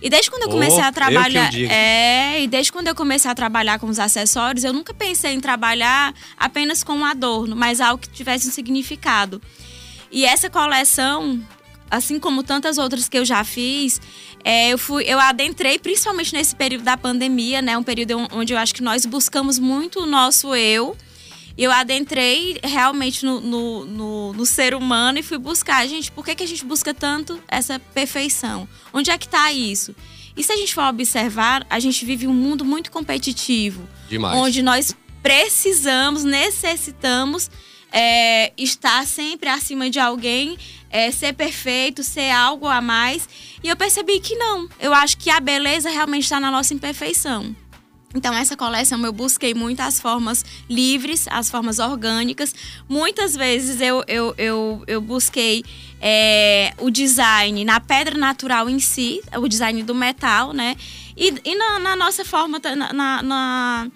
E 0.00 0.08
desde 0.08 0.30
quando 0.30 0.44
eu 0.44 0.48
Oh, 0.48 0.52
comecei 0.52 0.78
eu 0.78 0.84
a 0.84 0.86
que 0.86 0.94
trabalhar, 0.94 1.54
é, 1.54 2.40
e 2.42 2.46
desde 2.46 2.72
quando 2.72 2.86
eu 2.86 2.94
comecei 2.94 3.30
a 3.30 3.34
trabalhar 3.34 3.78
com 3.78 3.86
os 3.86 3.98
acessórios, 3.98 4.64
eu 4.64 4.72
nunca 4.72 4.94
pensei 4.94 5.32
em 5.34 5.40
trabalhar 5.40 6.14
apenas 6.38 6.82
com 6.82 6.94
um 6.94 7.04
adorno, 7.04 7.54
mas 7.54 7.80
algo 7.80 8.00
que 8.00 8.08
tivesse 8.08 8.48
um 8.48 8.50
significado. 8.50 9.42
E 10.10 10.24
essa 10.24 10.48
coleção, 10.48 11.40
assim 11.90 12.18
como 12.20 12.42
tantas 12.42 12.78
outras 12.78 13.08
que 13.08 13.18
eu 13.18 13.24
já 13.24 13.42
fiz, 13.44 14.00
é, 14.44 14.70
eu 14.72 14.78
fui, 14.78 15.04
eu 15.04 15.18
adentrei 15.18 15.78
principalmente 15.78 16.32
nesse 16.32 16.54
período 16.54 16.84
da 16.84 16.96
pandemia, 16.96 17.60
né? 17.60 17.76
Um 17.76 17.82
período 17.82 18.28
onde 18.32 18.52
eu 18.52 18.58
acho 18.58 18.74
que 18.74 18.82
nós 18.82 19.04
buscamos 19.04 19.58
muito 19.58 20.00
o 20.00 20.06
nosso 20.06 20.54
eu. 20.54 20.96
Eu 21.58 21.70
adentrei 21.72 22.58
realmente 22.62 23.24
no, 23.26 23.40
no, 23.40 23.84
no- 23.84 24.32
no 24.32 24.46
ser 24.46 24.74
humano 24.74 25.18
e 25.18 25.22
fui 25.22 25.36
buscar, 25.36 25.86
gente, 25.86 26.10
por 26.10 26.24
que, 26.24 26.34
que 26.34 26.44
a 26.44 26.46
gente 26.46 26.64
busca 26.64 26.94
tanto 26.94 27.38
essa 27.48 27.78
perfeição? 27.78 28.66
Onde 28.94 29.10
é 29.10 29.18
que 29.18 29.26
está 29.26 29.52
isso? 29.52 29.94
E 30.36 30.42
se 30.44 30.52
a 30.52 30.56
gente 30.56 30.72
for 30.72 30.84
observar, 30.84 31.66
a 31.68 31.78
gente 31.80 32.04
vive 32.06 32.26
um 32.26 32.32
mundo 32.32 32.64
muito 32.64 32.90
competitivo 32.90 33.86
Demais. 34.08 34.38
onde 34.38 34.62
nós 34.62 34.96
precisamos, 35.22 36.24
necessitamos 36.24 37.50
é, 37.92 38.52
estar 38.56 39.06
sempre 39.06 39.48
acima 39.48 39.88
de 39.90 39.98
alguém, 39.98 40.56
é, 40.90 41.10
ser 41.10 41.32
perfeito, 41.32 42.02
ser 42.02 42.30
algo 42.30 42.66
a 42.66 42.80
mais. 42.80 43.28
E 43.62 43.68
eu 43.68 43.76
percebi 43.76 44.20
que 44.20 44.34
não. 44.36 44.68
Eu 44.78 44.92
acho 44.94 45.16
que 45.18 45.30
a 45.30 45.40
beleza 45.40 45.90
realmente 45.90 46.24
está 46.24 46.40
na 46.40 46.50
nossa 46.50 46.74
imperfeição. 46.74 47.54
Então, 48.12 48.34
essa 48.34 48.56
coleção 48.56 49.04
eu 49.04 49.12
busquei 49.12 49.54
muito 49.54 49.78
as 49.80 50.00
formas 50.00 50.44
livres, 50.68 51.28
as 51.28 51.48
formas 51.48 51.78
orgânicas. 51.78 52.52
Muitas 52.88 53.36
vezes 53.36 53.80
eu, 53.80 54.02
eu, 54.08 54.34
eu, 54.36 54.82
eu 54.88 55.00
busquei 55.00 55.62
é, 56.00 56.74
o 56.78 56.90
design 56.90 57.64
na 57.64 57.78
pedra 57.78 58.18
natural 58.18 58.68
em 58.68 58.80
si, 58.80 59.20
o 59.38 59.46
design 59.46 59.84
do 59.84 59.94
metal, 59.94 60.52
né? 60.52 60.74
E, 61.16 61.32
e 61.44 61.54
na, 61.54 61.78
na 61.78 61.94
nossa 61.94 62.24
forma, 62.24 62.60
na- 62.92 63.22
na- 63.22 63.86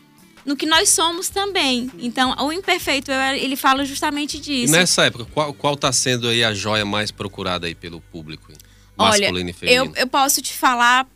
no 0.45 0.57
que 0.57 0.67
nós 0.67 0.89
somos 0.91 1.29
também. 1.29 1.91
Então, 1.99 2.35
o 2.39 2.53
imperfeito, 2.53 3.11
eu- 3.11 3.21
ele 3.37 3.57
fala 3.57 3.85
justamente 3.85 4.37
E 4.37 4.41
disso. 4.41 4.73
nessa 4.73 5.05
época, 5.07 5.25
qual, 5.33 5.53
qual 5.55 5.77
tá 5.77 5.91
sendo 5.93 6.29
aí 6.29 6.45
a 6.45 6.53
joia 6.55 6.85
mais 6.85 7.11
procurada 7.11 7.67
aí 7.67 7.75
pelo 7.75 8.01
público? 8.01 8.51
hein? 8.53 8.59
Olha, 8.97 9.21
Masculino 9.21 9.51
e 9.51 9.53
Eu, 9.53 9.57
feminino. 9.57 9.93
eu 9.97 10.07
posso 10.07 10.41
te 10.41 10.53
falar, 10.53 11.07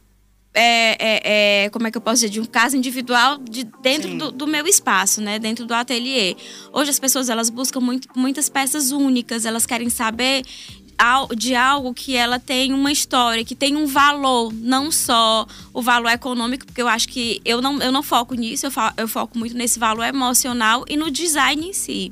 é, 0.52 0.96
é, 0.98 1.64
é, 1.64 1.70
como 1.70 1.86
é 1.86 1.90
que 1.92 1.96
eu 1.96 2.00
posso 2.00 2.16
dizer, 2.16 2.28
de 2.30 2.40
um 2.40 2.44
caso 2.44 2.76
individual 2.76 3.38
de, 3.38 3.64
dentro 3.82 4.16
do, 4.18 4.32
do 4.32 4.46
meu 4.48 4.66
espaço, 4.66 5.20
né? 5.20 5.38
Dentro 5.38 5.64
do 5.66 5.72
ateliê. 5.74 6.34
Hoje 6.72 6.90
as 6.90 6.98
pessoas 6.98 7.28
elas 7.28 7.50
buscam 7.50 7.78
muito, 7.80 8.08
muitas 8.16 8.48
peças 8.48 8.90
únicas, 8.90 9.44
elas 9.44 9.64
querem 9.66 9.88
saber 9.90 10.42
de 11.36 11.54
algo 11.54 11.94
que 11.94 12.16
ela 12.16 12.38
tem 12.38 12.72
uma 12.72 12.90
história, 12.90 13.44
que 13.44 13.54
tem 13.54 13.76
um 13.76 13.86
valor, 13.86 14.52
não 14.52 14.90
só 14.90 15.46
o 15.72 15.80
valor 15.80 16.10
econômico, 16.10 16.66
porque 16.66 16.82
eu 16.82 16.88
acho 16.88 17.08
que 17.08 17.40
eu 17.44 17.62
não, 17.62 17.80
eu 17.80 17.92
não 17.92 18.02
foco 18.02 18.34
nisso, 18.34 18.66
eu, 18.66 18.72
eu 18.96 19.06
foco 19.06 19.38
muito 19.38 19.56
nesse 19.56 19.78
valor 19.78 20.04
emocional 20.04 20.84
e 20.88 20.96
no 20.96 21.10
design 21.10 21.68
em 21.68 21.72
si. 21.72 22.10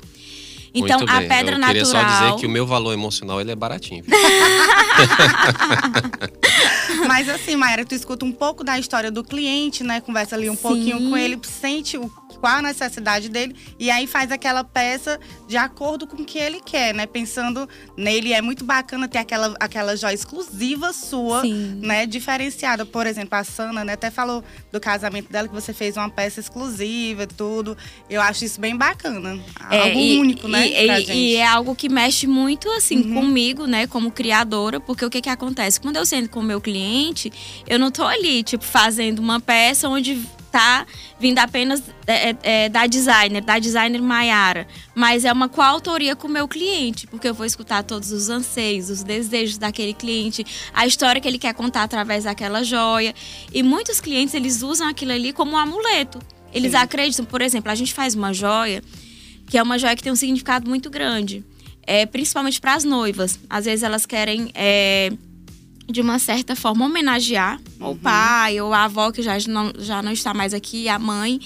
Então, 0.73 0.99
Muito 0.99 1.11
a 1.11 1.21
pedra 1.21 1.55
eu 1.55 1.59
natural. 1.59 1.67
queria 1.67 1.85
só 1.85 2.03
dizer 2.03 2.35
que 2.39 2.45
o 2.45 2.49
meu 2.49 2.65
valor 2.65 2.93
emocional 2.93 3.41
ele 3.41 3.51
é 3.51 3.55
baratinho. 3.55 4.03
viu? 4.03 4.15
Mas 7.07 7.29
assim, 7.29 7.55
Mayara, 7.55 7.85
tu 7.85 7.95
escuta 7.95 8.25
um 8.25 8.31
pouco 8.31 8.63
da 8.63 8.77
história 8.77 9.09
do 9.09 9.23
cliente, 9.23 9.83
né? 9.83 10.01
Conversa 10.01 10.35
ali 10.35 10.49
um 10.49 10.55
Sim. 10.55 10.61
pouquinho 10.61 11.09
com 11.09 11.17
ele, 11.17 11.39
sente 11.43 11.97
o, 11.97 12.11
qual 12.37 12.57
a 12.57 12.61
necessidade 12.61 13.29
dele 13.29 13.55
e 13.79 13.89
aí 13.89 14.07
faz 14.07 14.31
aquela 14.31 14.63
peça 14.63 15.19
de 15.47 15.57
acordo 15.57 16.05
com 16.07 16.21
o 16.21 16.25
que 16.25 16.37
ele 16.37 16.61
quer, 16.61 16.93
né? 16.93 17.05
Pensando 17.05 17.67
nele, 17.97 18.33
é 18.33 18.41
muito 18.41 18.63
bacana 18.63 19.07
ter 19.07 19.17
aquela, 19.17 19.55
aquela 19.59 19.95
joia 19.95 20.13
exclusiva 20.13 20.93
sua, 20.93 21.41
Sim. 21.41 21.79
né? 21.81 22.05
Diferenciada. 22.05 22.85
Por 22.85 23.05
exemplo, 23.07 23.37
a 23.37 23.43
Sana, 23.43 23.83
né? 23.83 23.93
Até 23.93 24.11
falou 24.11 24.43
do 24.71 24.79
casamento 24.79 25.31
dela 25.31 25.47
que 25.47 25.53
você 25.53 25.73
fez 25.73 25.97
uma 25.97 26.09
peça 26.09 26.39
exclusiva 26.39 27.23
e 27.23 27.27
tudo. 27.27 27.77
Eu 28.09 28.21
acho 28.21 28.45
isso 28.45 28.59
bem 28.59 28.75
bacana. 28.75 29.39
É, 29.69 29.81
Algo 29.81 29.99
e- 29.99 30.19
único, 30.19 30.47
né? 30.47 30.67
E, 30.67 30.85
pra 30.85 30.99
e- 30.99 31.11
e 31.31 31.35
é 31.35 31.45
algo 31.47 31.75
que 31.75 31.89
mexe 31.89 32.27
muito, 32.27 32.69
assim, 32.71 32.97
Uhum. 33.01 33.13
comigo, 33.15 33.65
né, 33.65 33.87
como 33.87 34.11
criadora, 34.11 34.79
porque 34.79 35.03
o 35.05 35.09
que 35.09 35.21
que 35.21 35.29
acontece? 35.29 35.79
Quando 35.79 35.97
eu 35.97 36.05
sento 36.05 36.29
com 36.29 36.39
o 36.39 36.43
meu 36.43 36.61
cliente, 36.61 37.31
eu 37.67 37.79
não 37.79 37.89
tô 37.91 38.03
ali, 38.03 38.43
tipo, 38.43 38.63
fazendo 38.63 39.19
uma 39.19 39.39
peça 39.39 39.87
onde 39.89 40.21
tá 40.57 40.87
vindo 41.19 41.37
apenas 41.37 41.83
é, 42.07 42.31
é, 42.31 42.37
é, 42.41 42.69
da 42.69 42.87
designer, 42.87 43.43
da 43.43 43.59
designer 43.59 44.01
Maiara, 44.01 44.67
mas 44.95 45.23
é 45.23 45.31
uma 45.31 45.47
coautoria 45.47 46.15
com 46.15 46.27
o 46.27 46.31
meu 46.31 46.47
cliente, 46.47 47.05
porque 47.05 47.27
eu 47.27 47.33
vou 47.33 47.45
escutar 47.45 47.83
todos 47.83 48.11
os 48.11 48.27
anseios, 48.27 48.89
os 48.89 49.03
desejos 49.03 49.59
daquele 49.59 49.93
cliente, 49.93 50.43
a 50.73 50.87
história 50.87 51.21
que 51.21 51.27
ele 51.27 51.37
quer 51.37 51.53
contar 51.53 51.83
através 51.83 52.23
daquela 52.23 52.63
joia. 52.63 53.13
E 53.53 53.61
muitos 53.61 54.01
clientes, 54.01 54.33
eles 54.33 54.63
usam 54.63 54.87
aquilo 54.87 55.11
ali 55.11 55.31
como 55.31 55.51
um 55.51 55.57
amuleto. 55.57 56.19
Eles 56.51 56.71
Sim. 56.71 56.77
acreditam, 56.77 57.25
por 57.25 57.43
exemplo, 57.43 57.71
a 57.71 57.75
gente 57.75 57.93
faz 57.93 58.15
uma 58.15 58.33
joia, 58.33 58.81
que 59.45 59.59
é 59.59 59.61
uma 59.61 59.77
joia 59.77 59.95
que 59.95 60.01
tem 60.01 60.11
um 60.11 60.15
significado 60.15 60.67
muito 60.67 60.89
grande. 60.89 61.45
É, 61.85 62.05
principalmente 62.05 62.59
para 62.59 62.73
as 62.73 62.83
noivas. 62.83 63.39
Às 63.49 63.63
vezes 63.63 63.81
elas 63.81 64.05
querem 64.05 64.51
é, 64.53 65.09
de 65.89 66.01
uma 66.01 66.19
certa 66.19 66.55
forma, 66.55 66.85
homenagear 66.85 67.59
uhum. 67.79 67.91
o 67.91 67.95
pai 67.95 68.59
ou 68.59 68.73
a 68.73 68.83
avó 68.83 69.11
que 69.11 69.21
já 69.21 69.37
não, 69.47 69.71
já 69.79 70.01
não 70.01 70.11
está 70.11 70.33
mais 70.33 70.53
aqui, 70.53 70.89
a 70.89 70.99
mãe. 70.99 71.39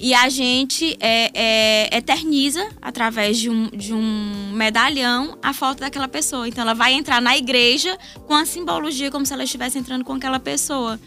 E 0.00 0.14
a 0.14 0.28
gente 0.28 0.96
é, 0.98 1.30
é, 1.32 1.96
eterniza, 1.96 2.66
através 2.80 3.38
de 3.38 3.48
um, 3.48 3.68
de 3.68 3.94
um 3.94 4.50
medalhão, 4.52 5.38
a 5.40 5.52
foto 5.52 5.78
daquela 5.78 6.08
pessoa. 6.08 6.48
Então, 6.48 6.62
ela 6.62 6.74
vai 6.74 6.92
entrar 6.92 7.20
na 7.22 7.36
igreja 7.36 7.96
com 8.26 8.34
a 8.34 8.44
simbologia, 8.44 9.12
como 9.12 9.24
se 9.24 9.32
ela 9.32 9.44
estivesse 9.44 9.78
entrando 9.78 10.04
com 10.04 10.14
aquela 10.14 10.40
pessoa. 10.40 10.98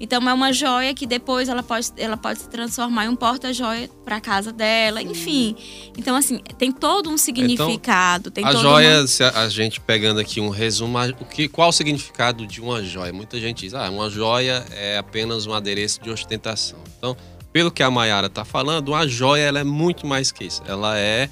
Então 0.00 0.28
é 0.28 0.34
uma 0.34 0.52
joia 0.52 0.92
que 0.92 1.06
depois 1.06 1.48
ela 1.48 1.62
pode, 1.62 1.88
ela 1.96 2.16
pode 2.16 2.40
se 2.40 2.48
transformar 2.48 3.06
em 3.06 3.08
um 3.08 3.16
porta-joia 3.16 3.88
para 4.04 4.20
casa 4.20 4.52
dela, 4.52 5.00
enfim. 5.00 5.56
Então 5.96 6.16
assim, 6.16 6.38
tem 6.58 6.72
todo 6.72 7.08
um 7.08 7.16
significado, 7.16 8.28
então, 8.28 8.32
tem 8.32 8.44
a 8.44 8.52
joia, 8.52 9.00
uma... 9.00 9.06
se 9.06 9.22
a, 9.22 9.42
a, 9.42 9.48
gente 9.48 9.80
pegando 9.80 10.18
aqui 10.18 10.40
um 10.40 10.48
resumo, 10.48 10.98
o 11.20 11.24
que 11.24 11.48
qual 11.48 11.68
o 11.68 11.72
significado 11.72 12.46
de 12.46 12.60
uma 12.60 12.82
joia? 12.82 13.12
Muita 13.12 13.38
gente 13.38 13.60
diz: 13.60 13.74
"Ah, 13.74 13.88
uma 13.88 14.10
joia 14.10 14.64
é 14.72 14.98
apenas 14.98 15.46
um 15.46 15.52
adereço 15.52 16.02
de 16.02 16.10
ostentação". 16.10 16.78
Então, 16.98 17.16
pelo 17.52 17.70
que 17.70 17.84
a 17.84 17.90
Mayara 17.90 18.26
está 18.26 18.44
falando, 18.44 18.88
uma 18.88 19.06
joia 19.06 19.42
ela 19.42 19.60
é 19.60 19.64
muito 19.64 20.06
mais 20.06 20.32
que 20.32 20.44
isso. 20.44 20.60
Ela 20.66 20.98
é, 20.98 21.30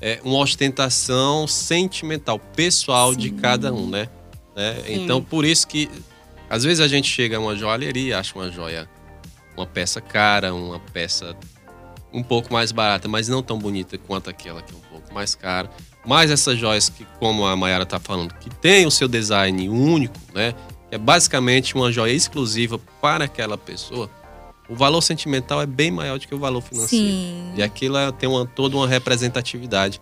é 0.00 0.20
uma 0.22 0.38
ostentação 0.38 1.48
sentimental, 1.48 2.38
pessoal 2.38 3.12
Sim. 3.12 3.18
de 3.18 3.30
cada 3.30 3.72
um, 3.74 3.88
né? 3.88 4.08
né? 4.54 4.84
Então, 4.86 5.20
por 5.20 5.44
isso 5.44 5.66
que 5.66 5.90
às 6.54 6.62
vezes 6.62 6.78
a 6.78 6.86
gente 6.86 7.08
chega 7.08 7.36
a 7.36 7.40
uma 7.40 7.56
joalheria 7.56 8.10
e 8.10 8.12
acha 8.12 8.32
uma 8.38 8.48
joia, 8.48 8.88
uma 9.56 9.66
peça 9.66 10.00
cara, 10.00 10.54
uma 10.54 10.78
peça 10.78 11.36
um 12.12 12.22
pouco 12.22 12.52
mais 12.52 12.70
barata, 12.70 13.08
mas 13.08 13.26
não 13.26 13.42
tão 13.42 13.58
bonita 13.58 13.98
quanto 13.98 14.30
aquela 14.30 14.62
que 14.62 14.72
é 14.72 14.76
um 14.76 14.80
pouco 14.80 15.12
mais 15.12 15.34
cara. 15.34 15.68
Mas 16.06 16.30
essas 16.30 16.56
joias 16.56 16.88
que, 16.88 17.04
como 17.18 17.44
a 17.44 17.56
Mayara 17.56 17.82
está 17.82 17.98
falando, 17.98 18.32
que 18.34 18.48
tem 18.48 18.86
o 18.86 18.90
seu 18.90 19.08
design 19.08 19.68
único, 19.68 20.14
né? 20.32 20.54
Que 20.88 20.94
é 20.94 20.98
basicamente 20.98 21.74
uma 21.74 21.90
joia 21.90 22.12
exclusiva 22.12 22.78
para 23.02 23.24
aquela 23.24 23.58
pessoa. 23.58 24.08
O 24.68 24.76
valor 24.76 25.02
sentimental 25.02 25.60
é 25.60 25.66
bem 25.66 25.90
maior 25.90 26.20
do 26.20 26.28
que 26.28 26.36
o 26.36 26.38
valor 26.38 26.60
financeiro. 26.60 27.04
Sim. 27.04 27.52
E 27.56 27.64
aquilo 27.64 27.96
é, 27.96 28.12
tem 28.12 28.28
uma, 28.28 28.46
toda 28.46 28.76
uma 28.76 28.86
representatividade 28.86 30.00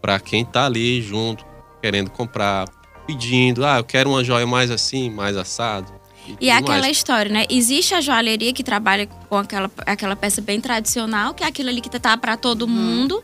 para 0.00 0.18
quem 0.18 0.44
está 0.44 0.64
ali 0.64 1.02
junto, 1.02 1.44
querendo 1.82 2.08
comprar, 2.08 2.66
pedindo, 3.10 3.66
ah, 3.66 3.78
eu 3.78 3.84
quero 3.84 4.10
uma 4.10 4.22
joia 4.22 4.46
mais 4.46 4.70
assim, 4.70 5.10
mais 5.10 5.36
assado. 5.36 5.92
E, 6.26 6.46
e 6.46 6.50
aquela 6.50 6.80
mais. 6.80 6.96
história, 6.96 7.30
né? 7.30 7.44
Existe 7.50 7.94
a 7.94 8.00
joalheria 8.00 8.52
que 8.52 8.62
trabalha 8.62 9.06
com 9.06 9.36
aquela, 9.36 9.70
aquela 9.84 10.14
peça 10.14 10.40
bem 10.40 10.60
tradicional, 10.60 11.34
que 11.34 11.42
é 11.42 11.46
aquilo 11.46 11.68
ali 11.68 11.80
que 11.80 11.90
tá 11.90 12.16
para 12.16 12.36
todo 12.36 12.62
uhum. 12.62 12.68
mundo. 12.68 13.22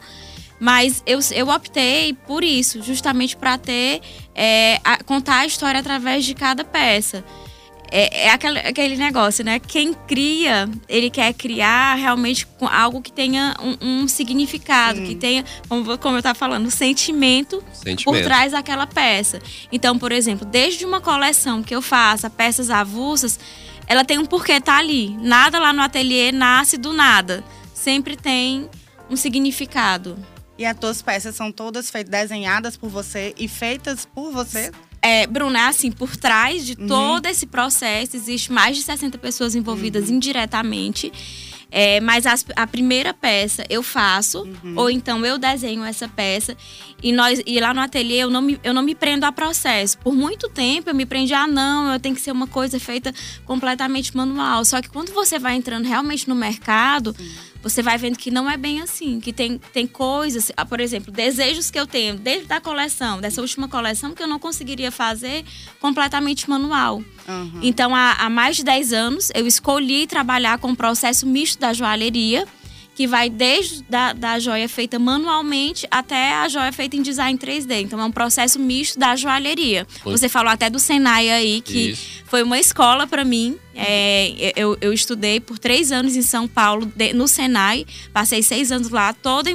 Mas 0.58 1.02
eu, 1.06 1.18
eu 1.32 1.48
optei 1.48 2.14
por 2.26 2.42
isso, 2.42 2.82
justamente 2.82 3.36
para 3.36 3.58
ter 3.58 4.00
é, 4.34 4.80
a, 4.82 5.04
contar 5.04 5.40
a 5.40 5.46
história 5.46 5.78
através 5.78 6.24
de 6.24 6.34
cada 6.34 6.64
peça 6.64 7.22
é, 7.90 8.26
é 8.26 8.30
aquele, 8.30 8.58
aquele 8.58 8.96
negócio, 8.96 9.44
né? 9.44 9.58
Quem 9.58 9.94
cria, 9.94 10.68
ele 10.88 11.10
quer 11.10 11.32
criar 11.34 11.94
realmente 11.94 12.46
algo 12.60 13.00
que 13.00 13.12
tenha 13.12 13.54
um, 13.60 14.02
um 14.02 14.08
significado, 14.08 14.98
Sim. 14.98 15.06
que 15.06 15.14
tenha, 15.14 15.44
como, 15.68 15.96
como 15.98 16.16
eu 16.16 16.18
estava 16.18 16.38
falando, 16.38 16.66
um 16.66 16.70
sentimento, 16.70 17.62
sentimento, 17.72 18.04
por 18.04 18.20
trás 18.22 18.52
daquela 18.52 18.86
peça. 18.86 19.40
Então, 19.70 19.98
por 19.98 20.12
exemplo, 20.12 20.46
desde 20.46 20.84
uma 20.84 21.00
coleção 21.00 21.62
que 21.62 21.74
eu 21.74 21.82
faça, 21.82 22.28
peças 22.28 22.70
avulsas, 22.70 23.38
ela 23.86 24.04
tem 24.04 24.18
um 24.18 24.26
porquê 24.26 24.60
tá 24.60 24.76
ali. 24.76 25.16
Nada 25.20 25.58
lá 25.58 25.72
no 25.72 25.82
ateliê 25.82 26.32
nasce 26.32 26.76
do 26.76 26.92
nada. 26.92 27.44
Sempre 27.72 28.16
tem 28.16 28.68
um 29.08 29.16
significado. 29.16 30.18
E 30.58 30.64
as 30.64 30.76
tuas 30.76 31.02
peças 31.02 31.36
são 31.36 31.52
todas 31.52 31.90
desenhadas 32.08 32.76
por 32.76 32.88
você 32.88 33.34
e 33.36 33.46
feitas 33.46 34.06
por 34.06 34.32
você? 34.32 34.72
É, 35.00 35.26
Bruna, 35.26 35.58
é 35.58 35.66
assim, 35.66 35.90
por 35.90 36.16
trás 36.16 36.64
de 36.64 36.76
uhum. 36.78 36.86
todo 36.86 37.26
esse 37.26 37.46
processo, 37.46 38.16
existe 38.16 38.52
mais 38.52 38.76
de 38.76 38.82
60 38.82 39.18
pessoas 39.18 39.54
envolvidas 39.54 40.08
uhum. 40.08 40.16
indiretamente. 40.16 41.12
É, 41.70 42.00
mas 42.00 42.26
as, 42.26 42.46
a 42.54 42.66
primeira 42.66 43.12
peça 43.12 43.64
eu 43.68 43.82
faço, 43.82 44.42
uhum. 44.42 44.74
ou 44.76 44.88
então 44.88 45.24
eu 45.26 45.36
desenho 45.36 45.84
essa 45.84 46.08
peça. 46.08 46.56
E, 47.02 47.12
nós, 47.12 47.42
e 47.44 47.60
lá 47.60 47.74
no 47.74 47.80
ateliê 47.80 48.22
eu 48.22 48.30
não, 48.30 48.40
me, 48.40 48.58
eu 48.62 48.72
não 48.72 48.82
me 48.82 48.94
prendo 48.94 49.24
a 49.24 49.32
processo. 49.32 49.98
Por 49.98 50.14
muito 50.14 50.48
tempo 50.48 50.88
eu 50.88 50.94
me 50.94 51.04
prendi, 51.04 51.34
ah, 51.34 51.46
não, 51.46 51.92
eu 51.92 52.00
tenho 52.00 52.14
que 52.14 52.20
ser 52.20 52.30
uma 52.30 52.46
coisa 52.46 52.78
feita 52.78 53.12
completamente 53.44 54.16
manual. 54.16 54.64
Só 54.64 54.80
que 54.80 54.88
quando 54.88 55.12
você 55.12 55.38
vai 55.38 55.56
entrando 55.56 55.86
realmente 55.86 56.28
no 56.28 56.34
mercado, 56.34 57.14
você 57.68 57.82
vai 57.82 57.98
vendo 57.98 58.16
que 58.16 58.30
não 58.30 58.48
é 58.48 58.56
bem 58.56 58.80
assim, 58.80 59.18
que 59.18 59.32
tem, 59.32 59.58
tem 59.72 59.86
coisas, 59.86 60.52
ah, 60.56 60.64
por 60.64 60.80
exemplo, 60.80 61.12
desejos 61.12 61.70
que 61.70 61.78
eu 61.78 61.86
tenho 61.86 62.16
desde 62.16 62.52
a 62.52 62.60
coleção, 62.60 63.20
dessa 63.20 63.40
última 63.40 63.68
coleção, 63.68 64.14
que 64.14 64.22
eu 64.22 64.26
não 64.26 64.38
conseguiria 64.38 64.92
fazer 64.92 65.44
completamente 65.80 66.48
manual. 66.48 67.02
Uhum. 67.26 67.60
Então, 67.62 67.94
há, 67.94 68.12
há 68.12 68.30
mais 68.30 68.56
de 68.56 68.64
10 68.64 68.92
anos, 68.92 69.30
eu 69.34 69.46
escolhi 69.46 70.06
trabalhar 70.06 70.58
com 70.58 70.70
o 70.70 70.76
processo 70.76 71.26
misto 71.26 71.58
da 71.58 71.72
joalheria, 71.72 72.46
que 72.96 73.06
vai 73.06 73.28
desde 73.28 73.82
da, 73.82 74.14
da 74.14 74.38
joia 74.38 74.66
feita 74.70 74.98
manualmente 74.98 75.86
até 75.90 76.32
a 76.32 76.48
joia 76.48 76.72
feita 76.72 76.96
em 76.96 77.02
design 77.02 77.38
3D. 77.38 77.82
Então 77.82 78.00
é 78.00 78.04
um 78.06 78.10
processo 78.10 78.58
misto 78.58 78.98
da 78.98 79.14
joalheria. 79.14 79.86
Foi. 80.02 80.12
Você 80.12 80.30
falou 80.30 80.50
até 80.50 80.70
do 80.70 80.78
Senai 80.78 81.28
aí, 81.28 81.60
que 81.60 81.90
Isso. 81.90 82.22
foi 82.24 82.42
uma 82.42 82.58
escola 82.58 83.06
para 83.06 83.22
mim. 83.22 83.58
É, 83.74 84.54
eu, 84.56 84.78
eu 84.80 84.94
estudei 84.94 85.38
por 85.38 85.58
três 85.58 85.92
anos 85.92 86.16
em 86.16 86.22
São 86.22 86.48
Paulo, 86.48 86.90
de, 86.96 87.12
no 87.12 87.28
Senai. 87.28 87.84
Passei 88.14 88.42
seis 88.42 88.72
anos 88.72 88.88
lá, 88.88 89.12
toda 89.12 89.50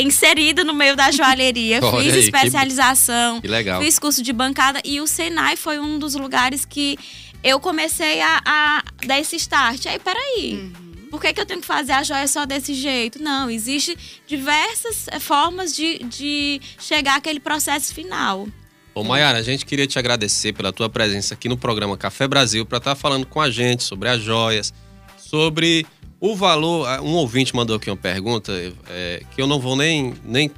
inserida 0.00 0.64
no 0.64 0.72
meio 0.72 0.96
da 0.96 1.10
joalheria. 1.10 1.82
fiz 2.00 2.14
aí, 2.14 2.20
especialização, 2.20 3.36
que, 3.36 3.42
que 3.42 3.48
legal. 3.48 3.82
fiz 3.82 3.98
curso 3.98 4.22
de 4.22 4.32
bancada. 4.32 4.80
E 4.82 4.98
o 4.98 5.06
Senai 5.06 5.56
foi 5.56 5.78
um 5.78 5.98
dos 5.98 6.14
lugares 6.14 6.64
que 6.64 6.98
eu 7.44 7.60
comecei 7.60 8.22
a, 8.22 8.40
a 8.46 8.82
dar 9.06 9.20
esse 9.20 9.36
start. 9.36 9.84
Aí, 9.84 9.98
peraí. 9.98 10.54
Uhum 10.54 10.85
por 11.10 11.20
que, 11.20 11.32
que 11.32 11.40
eu 11.40 11.46
tenho 11.46 11.60
que 11.60 11.66
fazer 11.66 11.92
a 11.92 12.02
joia 12.02 12.26
só 12.26 12.44
desse 12.44 12.74
jeito? 12.74 13.22
Não, 13.22 13.50
existe 13.50 13.96
diversas 14.26 15.08
eh, 15.08 15.20
formas 15.20 15.74
de, 15.74 15.98
de 16.04 16.60
chegar 16.78 17.16
àquele 17.16 17.40
processo 17.40 17.94
final. 17.94 18.48
Ô 18.94 19.04
Mayara, 19.04 19.38
a 19.38 19.42
gente 19.42 19.66
queria 19.66 19.86
te 19.86 19.98
agradecer 19.98 20.52
pela 20.54 20.72
tua 20.72 20.88
presença 20.88 21.34
aqui 21.34 21.48
no 21.48 21.56
programa 21.56 21.96
Café 21.96 22.26
Brasil 22.26 22.64
para 22.64 22.78
estar 22.78 22.94
tá 22.94 22.96
falando 22.96 23.26
com 23.26 23.40
a 23.40 23.50
gente 23.50 23.82
sobre 23.82 24.08
as 24.08 24.22
joias, 24.22 24.72
sobre 25.18 25.86
o 26.18 26.34
valor. 26.34 26.88
Um 27.02 27.12
ouvinte 27.12 27.54
mandou 27.54 27.76
aqui 27.76 27.90
uma 27.90 27.96
pergunta 27.96 28.52
é, 28.88 29.22
que 29.34 29.42
eu 29.42 29.46
não 29.46 29.60
vou 29.60 29.76
nem. 29.76 30.14
nem 30.24 30.50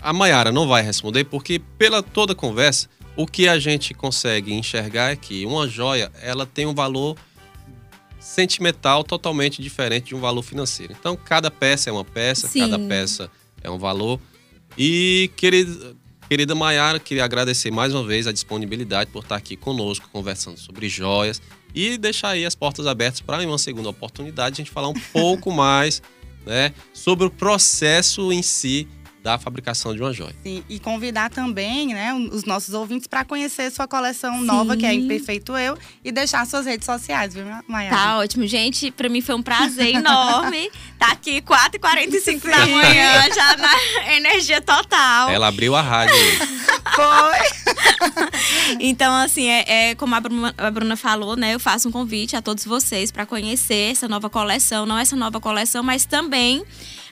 a 0.00 0.12
Mayara 0.12 0.52
não 0.52 0.66
vai 0.66 0.82
responder, 0.82 1.24
porque 1.24 1.58
pela 1.78 2.02
toda 2.02 2.34
conversa, 2.34 2.88
o 3.16 3.26
que 3.26 3.48
a 3.48 3.58
gente 3.58 3.94
consegue 3.94 4.52
enxergar 4.52 5.12
é 5.12 5.16
que 5.16 5.46
uma 5.46 5.66
joia 5.66 6.12
ela 6.20 6.46
tem 6.46 6.66
um 6.66 6.74
valor 6.74 7.16
sentimental 8.18 9.04
totalmente 9.04 9.62
diferente 9.62 10.06
de 10.06 10.14
um 10.14 10.20
valor 10.20 10.42
financeiro. 10.42 10.94
Então, 10.98 11.16
cada 11.16 11.50
peça 11.50 11.90
é 11.90 11.92
uma 11.92 12.04
peça, 12.04 12.48
Sim. 12.48 12.60
cada 12.60 12.78
peça 12.78 13.30
é 13.62 13.70
um 13.70 13.78
valor. 13.78 14.20
E, 14.76 15.30
querida, 15.36 15.94
querida 16.28 16.54
Mayara, 16.54 16.98
queria 16.98 17.24
agradecer 17.24 17.70
mais 17.70 17.94
uma 17.94 18.04
vez 18.04 18.26
a 18.26 18.32
disponibilidade 18.32 19.10
por 19.10 19.22
estar 19.22 19.36
aqui 19.36 19.56
conosco, 19.56 20.08
conversando 20.12 20.58
sobre 20.58 20.88
joias 20.88 21.40
e 21.74 21.98
deixar 21.98 22.30
aí 22.30 22.44
as 22.46 22.54
portas 22.54 22.86
abertas 22.86 23.20
para, 23.20 23.46
uma 23.46 23.58
segunda 23.58 23.88
oportunidade, 23.88 24.54
a 24.54 24.56
gente 24.56 24.70
falar 24.70 24.88
um 24.88 25.00
pouco 25.12 25.50
mais 25.52 26.02
né, 26.44 26.72
sobre 26.92 27.26
o 27.26 27.30
processo 27.30 28.32
em 28.32 28.42
si 28.42 28.88
da 29.26 29.38
fabricação 29.38 29.92
de 29.92 30.00
uma 30.00 30.12
joia. 30.12 30.32
Sim, 30.44 30.62
e 30.68 30.78
convidar 30.78 31.30
também 31.30 31.88
né, 31.88 32.14
os 32.14 32.44
nossos 32.44 32.72
ouvintes 32.72 33.08
para 33.08 33.24
conhecer 33.24 33.72
sua 33.72 33.88
coleção 33.88 34.38
Sim. 34.38 34.44
nova, 34.44 34.76
que 34.76 34.86
é 34.86 34.94
Imperfeito 34.94 35.56
Eu, 35.56 35.76
e 36.04 36.12
deixar 36.12 36.46
suas 36.46 36.64
redes 36.64 36.86
sociais, 36.86 37.34
viu, 37.34 37.44
Maia? 37.66 37.90
Tá 37.90 38.18
ótimo. 38.18 38.46
Gente, 38.46 38.88
para 38.92 39.08
mim 39.08 39.20
foi 39.20 39.34
um 39.34 39.42
prazer 39.42 39.96
enorme 39.96 40.70
estar 40.92 41.08
tá 41.10 41.12
aqui 41.12 41.42
4h45 41.42 42.48
da 42.48 42.66
manhã, 42.66 43.22
já 43.34 43.56
na 43.56 44.14
energia 44.14 44.60
total. 44.60 45.28
Ela 45.28 45.48
abriu 45.48 45.74
a 45.74 45.82
rádio. 45.82 46.14
foi! 46.94 47.65
então, 48.80 49.14
assim, 49.14 49.48
é, 49.48 49.90
é 49.90 49.94
como 49.94 50.14
a 50.14 50.20
Bruna, 50.20 50.54
a 50.56 50.70
Bruna, 50.70 50.96
falou, 50.96 51.36
né? 51.36 51.54
Eu 51.54 51.60
faço 51.60 51.88
um 51.88 51.92
convite 51.92 52.36
a 52.36 52.42
todos 52.42 52.64
vocês 52.64 53.10
para 53.10 53.26
conhecer 53.26 53.92
essa 53.92 54.08
nova 54.08 54.28
coleção. 54.30 54.86
Não 54.86 54.98
essa 54.98 55.16
nova 55.16 55.40
coleção, 55.40 55.82
mas 55.82 56.04
também 56.04 56.64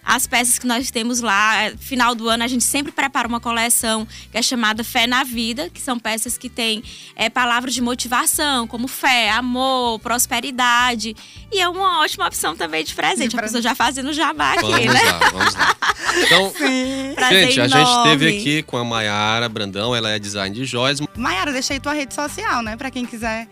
as 0.04 0.26
peças 0.26 0.58
que 0.58 0.66
nós 0.66 0.90
temos 0.90 1.20
lá. 1.20 1.72
Final 1.78 2.14
do 2.14 2.28
ano 2.28 2.44
a 2.44 2.48
gente 2.48 2.64
sempre 2.64 2.92
prepara 2.92 3.26
uma 3.26 3.40
coleção 3.40 4.06
que 4.30 4.36
é 4.36 4.42
chamada 4.42 4.84
Fé 4.84 5.06
na 5.06 5.24
Vida, 5.24 5.70
que 5.70 5.80
são 5.80 5.98
peças 5.98 6.36
que 6.36 6.50
têm 6.50 6.82
é, 7.16 7.30
palavras 7.30 7.72
de 7.72 7.80
motivação, 7.80 8.66
como 8.66 8.86
fé, 8.86 9.30
amor, 9.30 9.98
prosperidade. 10.00 11.16
E 11.50 11.60
é 11.60 11.68
uma 11.68 12.00
ótima 12.00 12.26
opção 12.26 12.54
também 12.54 12.84
de 12.84 12.94
presente. 12.94 13.30
De 13.30 13.38
a 13.38 13.42
pessoa 13.42 13.62
já 13.62 13.74
fazendo 13.74 14.12
jabá 14.12 14.52
aqui, 14.52 14.62
vamos 14.62 14.86
né? 14.86 15.02
Lá, 15.02 15.30
vamos 15.30 15.54
lá. 15.54 15.76
Então, 16.22 16.52
gente, 17.30 17.60
a 17.60 17.68
gente 17.68 17.90
esteve 17.90 18.28
aqui 18.28 18.62
com 18.62 18.76
a 18.76 18.84
Maiara 18.84 19.48
Brandão, 19.48 19.94
ela 19.94 20.10
é 20.10 20.18
design 20.18 20.54
de 20.54 20.64
joias. 20.64 21.00
Maiara, 21.16 21.52
deixa 21.52 21.74
aí 21.74 21.80
tua 21.80 21.92
rede 21.92 22.14
social, 22.14 22.62
né? 22.62 22.76
Pra 22.76 22.90
quem 22.90 23.04
quiser 23.06 23.48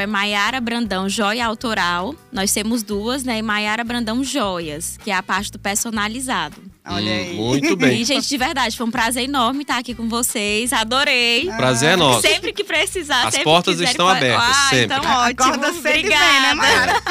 é 0.00 0.06
Maiara 0.06 0.60
Brandão 0.60 1.08
Joia 1.08 1.46
Autoral. 1.46 2.14
Nós 2.30 2.52
temos 2.52 2.82
duas, 2.82 3.24
né? 3.24 3.38
E 3.38 3.42
Maiara 3.42 3.84
Brandão 3.84 4.22
Joias, 4.24 4.98
que 5.02 5.10
é 5.10 5.14
a 5.14 5.22
parte 5.22 5.52
do 5.52 5.58
personalizado. 5.58 6.56
Olha 6.84 7.12
hum, 7.12 7.14
aí. 7.14 7.34
Muito 7.34 7.76
bem. 7.76 7.92
E, 8.02 8.04
gente, 8.04 8.26
de 8.26 8.38
verdade, 8.38 8.76
foi 8.76 8.86
um 8.86 8.90
prazer 8.90 9.24
enorme 9.24 9.62
estar 9.62 9.78
aqui 9.78 9.94
com 9.94 10.08
vocês. 10.08 10.72
Adorei. 10.72 11.46
Prazer 11.56 11.90
é 11.90 11.96
nosso. 11.96 12.22
Sempre 12.22 12.52
que 12.52 12.64
precisar, 12.64 13.28
As 13.28 13.38
portas 13.38 13.76
quiser, 13.76 13.90
estão 13.90 14.08
abertas, 14.08 14.42
ah, 14.42 14.68
sempre. 14.70 14.96
Então, 14.96 14.98
ótimo. 14.98 15.44
Acorda 15.44 15.72
sempre 15.72 15.90
Obrigada. 15.90 16.24
Bem, 16.24 16.40
né, 16.40 16.54
Maiara? 16.54 17.02